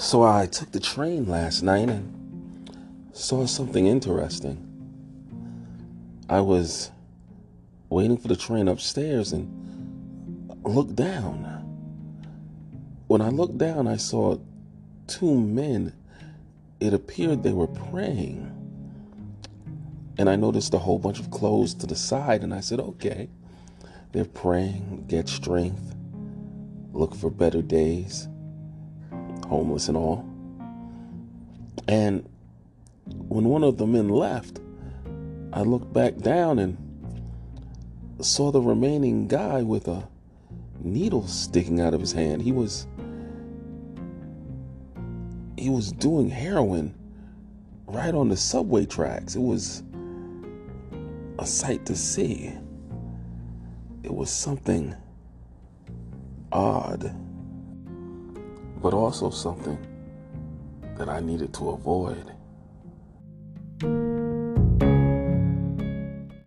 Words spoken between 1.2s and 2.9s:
last night and